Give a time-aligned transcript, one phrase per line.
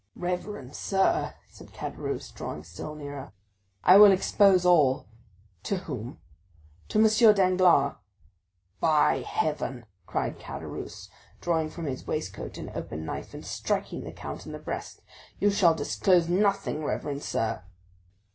[0.15, 3.33] "Reverend sir," said Caderousse, drawing still nearer.
[3.83, 5.05] "I will expose all."
[5.61, 6.17] "To whom?"
[6.87, 7.35] "To M.
[7.35, 7.97] Danglars."
[8.79, 11.07] "By Heaven!" cried Caderousse,
[11.39, 15.03] drawing from his waistcoat an open knife, and striking the count in the breast,
[15.39, 17.61] "you shall disclose nothing, reverend sir!"